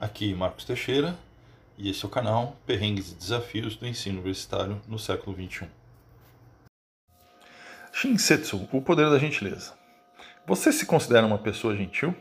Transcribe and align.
Aqui 0.00 0.32
Marcos 0.32 0.64
Teixeira 0.64 1.16
e 1.76 1.90
esse 1.90 2.04
é 2.04 2.06
o 2.06 2.10
canal 2.10 2.56
Perrengues 2.64 3.10
e 3.10 3.16
Desafios 3.16 3.74
do 3.74 3.84
Ensino 3.84 4.18
Universitário 4.18 4.80
no 4.86 4.96
século 4.96 5.34
XXI. 5.34 5.66
Shinsetsu, 7.92 8.68
o 8.70 8.80
poder 8.80 9.10
da 9.10 9.18
gentileza. 9.18 9.72
Você 10.46 10.70
se 10.70 10.86
considera 10.86 11.26
uma 11.26 11.38
pessoa 11.38 11.76
gentil? 11.76 12.14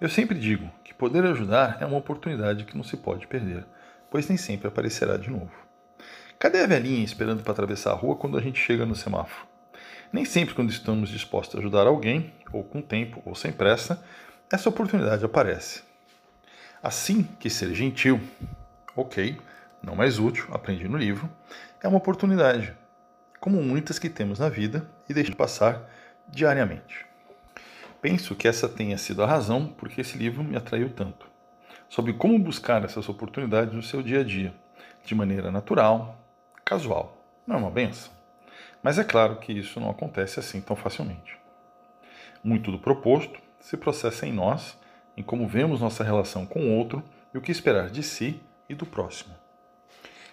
Eu 0.00 0.08
sempre 0.08 0.36
digo 0.36 0.68
que 0.82 0.92
poder 0.92 1.24
ajudar 1.26 1.78
é 1.80 1.86
uma 1.86 1.96
oportunidade 1.96 2.64
que 2.64 2.76
não 2.76 2.82
se 2.82 2.96
pode 2.96 3.28
perder, 3.28 3.64
pois 4.10 4.28
nem 4.28 4.36
sempre 4.36 4.66
aparecerá 4.66 5.16
de 5.16 5.30
novo. 5.30 5.52
Cadê 6.40 6.58
a 6.58 6.66
velhinha 6.66 7.04
esperando 7.04 7.40
para 7.44 7.52
atravessar 7.52 7.92
a 7.92 7.96
rua 7.96 8.16
quando 8.16 8.36
a 8.36 8.42
gente 8.42 8.58
chega 8.58 8.84
no 8.84 8.96
semáforo? 8.96 9.46
Nem 10.12 10.24
sempre, 10.24 10.56
quando 10.56 10.70
estamos 10.70 11.08
dispostos 11.08 11.54
a 11.54 11.60
ajudar 11.60 11.86
alguém, 11.86 12.34
ou 12.52 12.64
com 12.64 12.82
tempo 12.82 13.22
ou 13.24 13.36
sem 13.36 13.52
pressa, 13.52 14.04
essa 14.50 14.68
oportunidade 14.68 15.24
aparece. 15.24 15.86
Assim 16.86 17.24
que 17.40 17.50
ser 17.50 17.74
gentil, 17.74 18.20
ok, 18.94 19.36
não 19.82 19.96
mais 19.96 20.20
útil, 20.20 20.46
aprendi 20.52 20.86
no 20.86 20.96
livro, 20.96 21.28
é 21.82 21.88
uma 21.88 21.98
oportunidade, 21.98 22.72
como 23.40 23.60
muitas 23.60 23.98
que 23.98 24.08
temos 24.08 24.38
na 24.38 24.48
vida 24.48 24.88
e 25.08 25.12
deixamos 25.12 25.32
de 25.32 25.36
passar 25.36 25.90
diariamente. 26.28 27.04
Penso 28.00 28.36
que 28.36 28.46
essa 28.46 28.68
tenha 28.68 28.96
sido 28.98 29.20
a 29.24 29.26
razão 29.26 29.66
porque 29.66 30.00
esse 30.00 30.16
livro 30.16 30.44
me 30.44 30.56
atraiu 30.56 30.88
tanto. 30.88 31.28
Sobre 31.88 32.12
como 32.12 32.38
buscar 32.38 32.84
essas 32.84 33.08
oportunidades 33.08 33.74
no 33.74 33.82
seu 33.82 34.00
dia 34.00 34.20
a 34.20 34.24
dia, 34.24 34.54
de 35.04 35.12
maneira 35.12 35.50
natural, 35.50 36.16
casual. 36.64 37.20
Não 37.44 37.56
é 37.56 37.58
uma 37.58 37.70
benção? 37.72 38.12
Mas 38.80 38.96
é 38.96 39.02
claro 39.02 39.40
que 39.40 39.52
isso 39.52 39.80
não 39.80 39.90
acontece 39.90 40.38
assim 40.38 40.60
tão 40.60 40.76
facilmente. 40.76 41.36
Muito 42.44 42.70
do 42.70 42.78
proposto 42.78 43.40
se 43.58 43.76
processa 43.76 44.24
em 44.24 44.32
nós 44.32 44.78
em 45.16 45.22
como 45.22 45.48
vemos 45.48 45.80
nossa 45.80 46.04
relação 46.04 46.44
com 46.44 46.60
o 46.60 46.76
outro 46.76 47.02
e 47.32 47.38
o 47.38 47.40
que 47.40 47.52
esperar 47.52 47.90
de 47.90 48.02
si 48.02 48.40
e 48.68 48.74
do 48.74 48.84
próximo. 48.84 49.34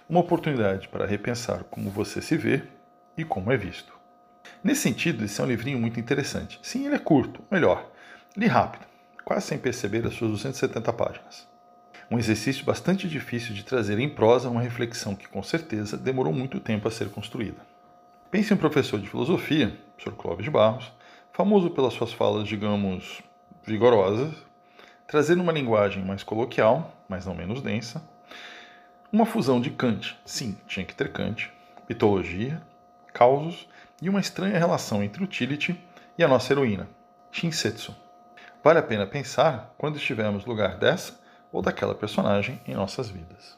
Uma 0.10 0.20
oportunidade 0.20 0.90
para 0.90 1.06
repensar 1.06 1.64
como 1.66 1.90
você 1.90 2.22
se 2.22 2.36
vê 2.36 2.64
e 3.18 3.24
como 3.24 3.52
é 3.52 3.58
visto. 3.58 3.94
Nesse 4.64 4.82
sentido, 4.82 5.24
esse 5.24 5.40
é 5.40 5.44
um 5.44 5.48
livrinho 5.48 5.80
muito 5.80 6.00
interessante. 6.00 6.60
Sim, 6.62 6.86
ele 6.86 6.96
é 6.96 7.00
curto, 7.00 7.42
melhor, 7.50 7.90
li 8.36 8.48
rápido, 8.48 8.86
quase 9.24 9.48
sem 9.48 9.58
perceber 9.58 10.06
as 10.06 10.14
suas 10.14 10.32
270 10.32 10.92
páginas. 10.94 11.48
Um 12.12 12.20
exercício 12.20 12.66
bastante 12.66 13.08
difícil 13.08 13.56
de 13.56 13.64
trazer 13.64 13.98
em 13.98 14.10
prosa 14.10 14.50
uma 14.50 14.62
reflexão 14.62 15.16
que, 15.16 15.28
com 15.28 15.42
certeza, 15.42 15.98
demorou 15.98 16.34
muito 16.34 16.60
tempo 16.60 16.88
a 16.88 16.92
ser 16.92 17.10
construída. 17.10 17.66
Pense 18.30 18.52
em 18.52 18.56
um 18.56 18.60
professor 18.60 19.00
de 19.00 19.10
filosofia, 19.10 19.78
Sr. 19.98 20.12
Clóvis 20.12 20.44
de 20.44 20.52
Barros, 20.52 20.92
famoso 21.32 21.70
pelas 21.72 21.94
suas 21.94 22.12
falas, 22.12 22.48
digamos, 22.48 23.22
vigorosas, 23.66 24.34
trazendo 25.08 25.42
uma 25.42 25.52
linguagem 25.52 26.04
mais 26.04 26.24
coloquial, 26.24 26.94
mas 27.08 27.26
não 27.26 27.36
menos 27.36 27.62
densa, 27.62 28.02
uma 29.12 29.26
fusão 29.26 29.62
de 29.62 29.70
Kant, 29.70 30.18
sim, 30.26 30.58
tinha 30.68 30.86
que 30.86 30.96
ter 30.96 31.12
Kant, 31.12 31.52
mitologia, 31.88 32.62
causos 33.14 33.68
e 34.02 34.10
uma 34.10 34.20
estranha 34.20 34.58
relação 34.58 35.04
entre 35.04 35.24
utility 35.24 35.80
e 36.18 36.24
a 36.24 36.28
nossa 36.28 36.52
heroína, 36.52 36.90
Shinsetsu. 37.32 37.96
Vale 38.64 38.80
a 38.80 38.84
pena 38.84 39.06
pensar 39.06 39.74
quando 39.78 39.98
estivermos 39.98 40.46
no 40.46 40.52
lugar 40.52 40.78
dessa 40.78 41.20
ou 41.52 41.62
daquela 41.62 41.94
personagem 41.94 42.60
em 42.66 42.74
nossas 42.74 43.10
vidas. 43.10 43.58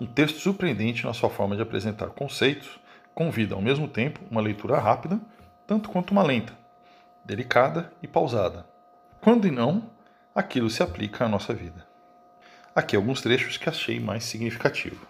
Um 0.00 0.06
texto 0.06 0.38
surpreendente 0.38 1.04
na 1.04 1.12
sua 1.12 1.28
forma 1.28 1.56
de 1.56 1.62
apresentar 1.62 2.08
conceitos 2.08 2.78
convida 3.14 3.54
ao 3.54 3.60
mesmo 3.60 3.88
tempo 3.88 4.20
uma 4.30 4.40
leitura 4.40 4.78
rápida, 4.78 5.20
tanto 5.66 5.90
quanto 5.90 6.12
uma 6.12 6.22
lenta, 6.22 6.56
delicada 7.24 7.92
e 8.00 8.06
pausada. 8.06 8.64
Quando 9.20 9.48
e 9.48 9.50
não, 9.50 9.90
aquilo 10.38 10.70
se 10.70 10.84
aplica 10.84 11.24
à 11.24 11.28
nossa 11.28 11.52
vida. 11.52 11.84
Aqui 12.72 12.94
alguns 12.94 13.20
trechos 13.20 13.56
que 13.56 13.68
achei 13.68 13.98
mais 13.98 14.22
significativo. 14.22 15.04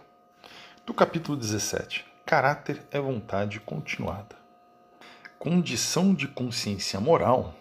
Do 0.87 0.95
capítulo 0.95 1.37
17: 1.37 2.07
Caráter 2.25 2.83
é 2.91 2.98
vontade 2.98 3.61
continuada. 3.61 4.37
Condição 5.39 6.15
de 6.15 6.27
consciência 6.27 6.99
moral 6.99 7.55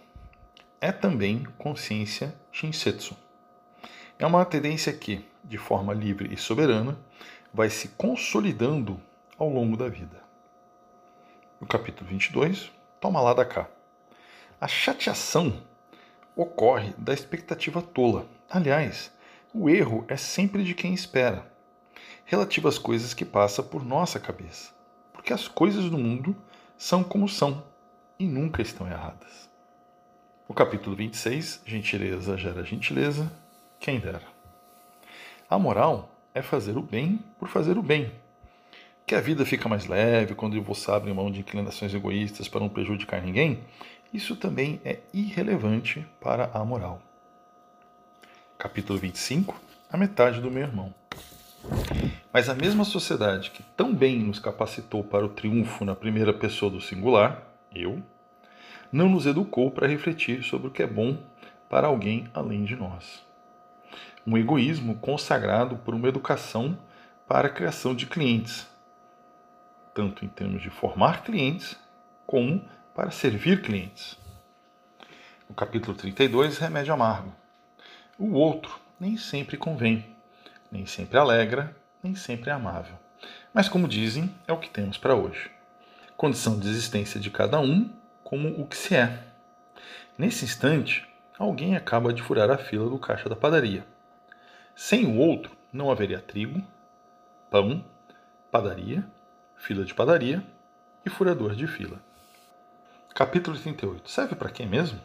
é 0.80 0.94
também 0.94 1.44
consciência 1.58 2.34
shinsetsu. 2.54 3.18
É 4.18 4.26
uma 4.26 4.46
tendência 4.46 4.94
que, 4.94 5.26
de 5.44 5.58
forma 5.58 5.94
livre 5.94 6.34
e 6.34 6.38
soberana, 6.38 6.98
vai 7.54 7.70
se 7.70 7.90
consolidando 7.90 8.98
ao 9.38 9.50
longo 9.50 9.76
da 9.76 9.90
vida. 9.90 10.24
No 11.60 11.68
capítulo 11.68 12.10
22, 12.10 12.72
toma 13.02 13.20
lá 13.20 13.34
da 13.34 13.44
cá. 13.44 13.68
A 14.62 14.70
chateação 14.70 15.62
ocorre 16.38 16.94
da 17.00 17.14
expectativa 17.14 17.82
tola. 17.82 18.28
Aliás, 18.48 19.12
o 19.52 19.68
erro 19.68 20.06
é 20.08 20.16
sempre 20.16 20.64
de 20.64 20.76
quem 20.76 20.94
espera, 20.94 21.52
relativo 22.26 22.68
às 22.68 22.78
coisas 22.78 23.14
que 23.14 23.26
passa 23.26 23.64
por 23.64 23.84
nossa 23.84 24.20
cabeça, 24.20 24.72
porque 25.12 25.34
as 25.34 25.48
coisas 25.48 25.90
do 25.90 25.98
mundo 25.98 26.36
são 26.78 27.04
como 27.04 27.28
são 27.28 27.64
e 28.20 28.28
nunca 28.28 28.62
estão 28.62 28.88
erradas. 28.88 29.50
O 30.48 30.54
capítulo 30.54 30.96
26, 30.96 31.64
gentileza 31.66 32.38
gera 32.38 32.64
gentileza, 32.64 33.32
quem 33.80 34.00
dera. 34.00 34.22
A 35.50 35.58
moral 35.58 36.16
é 36.36 36.42
fazer 36.42 36.78
o 36.78 36.82
bem 36.82 37.20
por 37.40 37.50
fazer 37.50 37.78
o 37.78 37.84
bem. 37.84 38.12
Que 39.08 39.16
a 39.16 39.22
vida 39.22 39.46
fica 39.46 39.70
mais 39.70 39.86
leve 39.86 40.36
quando 40.36 40.62
você 40.62 40.92
abre 40.92 41.14
mão 41.14 41.32
de 41.32 41.40
inclinações 41.40 41.94
egoístas 41.94 42.50
para 42.50 42.60
não 42.60 42.68
prejudicar 42.68 43.22
ninguém, 43.22 43.64
isso 44.14 44.36
também 44.36 44.82
é 44.84 45.00
irrelevante 45.14 46.06
para 46.20 46.52
a 46.54 46.66
moral. 46.66 47.02
Capítulo 48.58 49.00
25 49.00 49.58
A 49.90 49.96
metade 49.96 50.42
do 50.42 50.52
meu 50.52 50.64
irmão. 50.64 50.94
Mas 52.34 52.50
a 52.50 52.54
mesma 52.54 52.84
sociedade 52.84 53.52
que 53.52 53.64
tão 53.78 53.96
bem 53.96 54.20
nos 54.20 54.40
capacitou 54.40 55.06
para 55.06 55.26
o 55.26 55.30
triunfo 55.30 55.86
na 55.86 55.96
primeira 55.96 56.34
pessoa 56.34 56.70
do 56.70 56.82
singular, 56.82 57.48
eu, 57.74 58.04
não 58.92 59.08
nos 59.08 59.26
educou 59.26 59.72
para 59.72 59.88
refletir 59.88 60.44
sobre 60.44 60.68
o 60.68 60.72
que 60.72 60.84
é 60.84 60.88
bom 60.88 61.18
para 61.70 61.88
alguém 61.88 62.30
além 62.34 62.66
de 62.66 62.76
nós. 62.76 63.24
Um 64.26 64.38
egoísmo 64.38 64.96
consagrado 64.96 65.78
por 65.78 65.96
uma 65.96 66.10
educação 66.10 66.78
para 67.26 67.48
a 67.48 67.52
criação 67.52 67.96
de 67.96 68.06
clientes, 68.06 68.68
tanto 69.98 70.24
em 70.24 70.28
termos 70.28 70.62
de 70.62 70.70
formar 70.70 71.24
clientes, 71.24 71.76
como 72.28 72.64
para 72.94 73.10
servir 73.10 73.64
clientes. 73.64 74.16
No 75.50 75.56
capítulo 75.56 75.98
32, 75.98 76.60
remédio 76.60 76.94
amargo. 76.94 77.34
O 78.16 78.34
outro 78.34 78.80
nem 79.00 79.18
sempre 79.18 79.58
convém, 79.58 80.16
nem 80.72 80.86
sempre 80.86 81.18
alegra, 81.18 81.76
nem 82.04 82.14
sempre 82.14 82.52
é 82.52 82.54
amável. 82.54 82.94
Mas, 83.52 83.68
como 83.68 83.88
dizem, 83.88 84.32
é 84.48 84.54
o 84.54 84.60
que 84.60 84.70
temos 84.70 85.00
para 85.00 85.16
hoje. 85.16 85.50
Condição 86.16 86.60
de 86.60 86.70
existência 86.70 87.20
de 87.20 87.32
cada 87.32 87.60
um 87.60 87.92
como 88.24 88.50
o 88.62 88.68
que 88.68 88.78
se 88.78 88.96
é. 88.96 89.24
Nesse 90.16 90.46
instante, 90.46 91.08
alguém 91.40 91.76
acaba 91.76 92.14
de 92.14 92.22
furar 92.22 92.52
a 92.52 92.58
fila 92.60 92.88
do 92.88 93.00
caixa 93.00 93.28
da 93.28 93.36
padaria. 93.36 93.84
Sem 94.76 95.08
o 95.08 95.18
outro, 95.18 95.58
não 95.74 95.90
haveria 95.90 96.20
trigo, 96.20 96.62
pão, 97.50 97.84
padaria, 98.52 99.04
fila 99.58 99.84
de 99.84 99.94
padaria 99.94 100.44
e 101.06 101.10
furador 101.10 101.56
de 101.56 101.68
fila. 101.68 102.00
Capítulo 103.14 103.58
38. 103.58 104.10
Serve 104.10 104.36
para 104.36 104.52
quem 104.52 104.68
mesmo? 104.68 105.00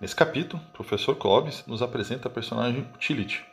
Nesse 0.00 0.16
capítulo, 0.16 0.60
o 0.70 0.72
professor 0.72 1.14
Clovis 1.14 1.64
nos 1.66 1.82
apresenta 1.82 2.28
a 2.28 2.30
personagem 2.30 2.88
Utility. 2.94 3.44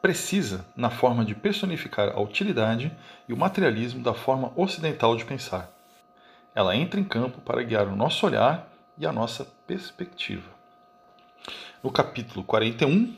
Precisa 0.00 0.64
na 0.76 0.88
forma 0.88 1.24
de 1.24 1.34
personificar 1.34 2.10
a 2.10 2.20
utilidade 2.20 2.96
e 3.28 3.32
o 3.32 3.36
materialismo 3.36 4.02
da 4.02 4.14
forma 4.14 4.52
ocidental 4.56 5.16
de 5.16 5.24
pensar. 5.24 5.70
Ela 6.54 6.76
entra 6.76 7.00
em 7.00 7.04
campo 7.04 7.40
para 7.40 7.62
guiar 7.62 7.88
o 7.88 7.96
nosso 7.96 8.24
olhar 8.24 8.68
e 8.96 9.04
a 9.04 9.12
nossa 9.12 9.44
perspectiva. 9.66 10.48
No 11.82 11.90
capítulo 11.90 12.44
41, 12.44 13.14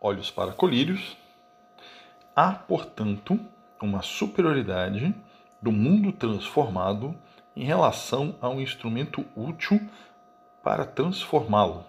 Olhos 0.00 0.30
para 0.30 0.52
Colírios, 0.52 1.16
há, 2.34 2.52
portanto, 2.52 3.38
uma 3.80 4.02
superioridade 4.02 5.14
do 5.62 5.70
mundo 5.70 6.12
transformado 6.12 7.16
em 7.54 7.64
relação 7.64 8.34
a 8.40 8.48
um 8.48 8.60
instrumento 8.60 9.24
útil 9.36 9.80
para 10.62 10.84
transformá-lo. 10.84 11.84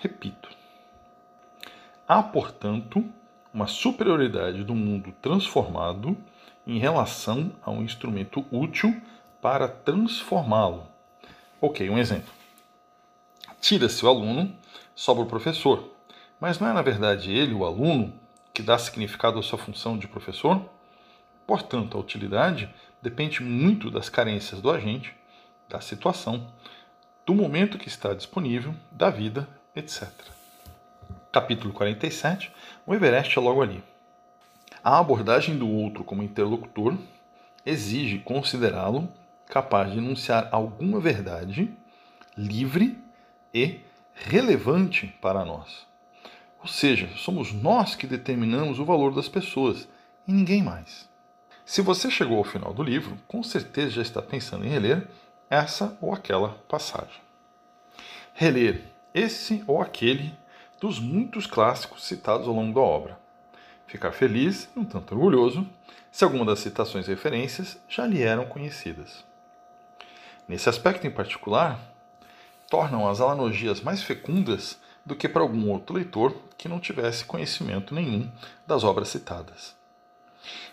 Repito. 0.00 0.48
Há, 2.08 2.22
portanto, 2.22 3.04
uma 3.52 3.66
superioridade 3.66 4.64
do 4.64 4.74
mundo 4.74 5.12
transformado 5.20 6.16
em 6.66 6.78
relação 6.78 7.52
a 7.62 7.70
um 7.70 7.82
instrumento 7.82 8.44
útil 8.50 9.00
para 9.42 9.68
transformá-lo. 9.68 10.86
Ok, 11.60 11.88
um 11.90 11.98
exemplo. 11.98 12.32
Tira-se 13.60 14.04
o 14.04 14.08
aluno, 14.08 14.54
sobra 14.94 15.22
o 15.24 15.26
professor, 15.26 15.92
mas 16.40 16.58
não 16.58 16.68
é 16.68 16.72
na 16.72 16.82
verdade 16.82 17.30
ele, 17.30 17.52
o 17.52 17.64
aluno, 17.64 18.12
que 18.54 18.62
dá 18.62 18.78
significado 18.78 19.38
à 19.38 19.42
sua 19.42 19.58
função 19.58 19.98
de 19.98 20.08
professor? 20.08 20.64
Portanto, 21.50 21.98
a 21.98 22.00
utilidade 22.00 22.72
depende 23.02 23.42
muito 23.42 23.90
das 23.90 24.08
carências 24.08 24.60
do 24.60 24.70
agente, 24.70 25.12
da 25.68 25.80
situação, 25.80 26.46
do 27.26 27.34
momento 27.34 27.76
que 27.76 27.88
está 27.88 28.14
disponível, 28.14 28.72
da 28.92 29.10
vida, 29.10 29.48
etc. 29.74 30.08
Capítulo 31.32 31.72
47 31.74 32.52
O 32.86 32.94
Everest 32.94 33.36
é 33.36 33.42
logo 33.42 33.62
ali. 33.62 33.82
A 34.80 35.00
abordagem 35.00 35.58
do 35.58 35.68
outro 35.68 36.04
como 36.04 36.22
interlocutor 36.22 36.96
exige 37.66 38.20
considerá-lo 38.20 39.08
capaz 39.48 39.90
de 39.90 39.98
enunciar 39.98 40.48
alguma 40.52 41.00
verdade 41.00 41.76
livre 42.38 42.96
e 43.52 43.80
relevante 44.14 45.12
para 45.20 45.44
nós. 45.44 45.84
Ou 46.60 46.68
seja, 46.68 47.08
somos 47.16 47.52
nós 47.52 47.96
que 47.96 48.06
determinamos 48.06 48.78
o 48.78 48.84
valor 48.84 49.12
das 49.12 49.28
pessoas 49.28 49.88
e 50.28 50.32
ninguém 50.32 50.62
mais. 50.62 51.09
Se 51.70 51.82
você 51.82 52.10
chegou 52.10 52.38
ao 52.38 52.42
final 52.42 52.74
do 52.74 52.82
livro, 52.82 53.16
com 53.28 53.44
certeza 53.44 53.90
já 53.90 54.02
está 54.02 54.20
pensando 54.20 54.66
em 54.66 54.68
reler 54.68 55.06
essa 55.48 55.96
ou 56.00 56.12
aquela 56.12 56.48
passagem. 56.68 57.22
Reler 58.34 58.82
esse 59.14 59.62
ou 59.68 59.80
aquele 59.80 60.34
dos 60.80 60.98
muitos 60.98 61.46
clássicos 61.46 62.04
citados 62.04 62.48
ao 62.48 62.54
longo 62.54 62.74
da 62.74 62.80
obra. 62.80 63.20
Ficar 63.86 64.10
feliz 64.10 64.68
e 64.74 64.80
um 64.80 64.84
tanto 64.84 65.14
orgulhoso 65.14 65.64
se 66.10 66.24
alguma 66.24 66.44
das 66.44 66.58
citações 66.58 67.06
e 67.06 67.10
referências 67.10 67.78
já 67.88 68.04
lhe 68.04 68.20
eram 68.20 68.46
conhecidas. 68.46 69.24
Nesse 70.48 70.68
aspecto 70.68 71.06
em 71.06 71.10
particular, 71.12 71.78
tornam 72.68 73.08
as 73.08 73.20
analogias 73.20 73.80
mais 73.80 74.02
fecundas 74.02 74.76
do 75.06 75.14
que 75.14 75.28
para 75.28 75.42
algum 75.42 75.70
outro 75.70 75.94
leitor 75.94 76.34
que 76.58 76.68
não 76.68 76.80
tivesse 76.80 77.24
conhecimento 77.24 77.94
nenhum 77.94 78.28
das 78.66 78.82
obras 78.82 79.06
citadas. 79.06 79.78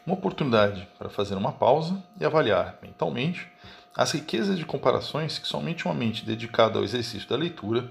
Uma 0.06 0.16
oportunidade 0.16 0.88
para 0.98 1.10
fazer 1.10 1.36
uma 1.36 1.52
pausa 1.52 2.02
e 2.20 2.26
avaliar 2.26 2.78
mentalmente 2.82 3.52
as 3.96 4.12
riquezas 4.12 4.58
de 4.58 4.66
comparações 4.66 5.40
que 5.40 5.48
somente 5.48 5.86
uma 5.86 5.94
mente 5.94 6.24
dedicada 6.24 6.78
ao 6.78 6.84
exercício 6.84 7.28
da 7.28 7.36
leitura 7.36 7.90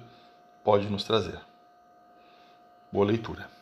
pode 0.63 0.89
nos 0.89 1.05
trazer. 1.05 1.41
Boa 2.93 3.05
leitura. 3.05 3.56